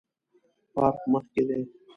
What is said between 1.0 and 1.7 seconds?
مخ کې دی